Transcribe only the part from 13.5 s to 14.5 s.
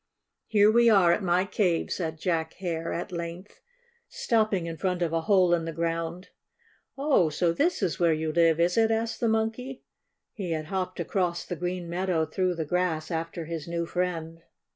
new friend.